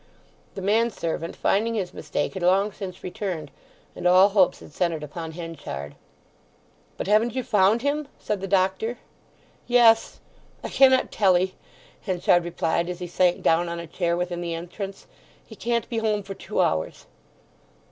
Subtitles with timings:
[0.55, 3.51] The manservant, finding his mistake, had long since returned,
[3.95, 5.93] and all hopes had centred upon Henchard.
[6.97, 8.97] "But haven't you found him?" said the doctor.
[9.67, 10.19] "Yes....
[10.63, 11.53] I cannot tell 'ee!"
[12.01, 15.05] Henchard replied as he sank down on a chair within the entrance.
[15.45, 17.05] "He can't be home for two hours."